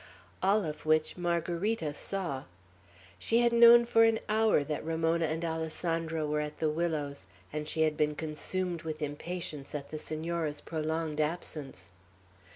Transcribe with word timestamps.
All 0.41 0.65
of 0.65 0.83
which 0.87 1.15
Margarita 1.15 1.93
saw. 1.93 2.45
She 3.19 3.41
had 3.41 3.53
known 3.53 3.85
for 3.85 4.03
an 4.03 4.19
hour 4.27 4.63
that 4.63 4.83
Ramona 4.83 5.25
and 5.27 5.45
Alessandro 5.45 6.25
were 6.25 6.39
at 6.41 6.57
the 6.57 6.71
willows, 6.71 7.27
and 7.53 7.67
she 7.67 7.83
had 7.83 7.97
been 7.97 8.15
consumed 8.15 8.81
with 8.81 9.03
impatience 9.03 9.75
at 9.75 9.91
the 9.91 9.99
Senora's 9.99 10.59
prolonged 10.59 11.21
absence. 11.21 11.91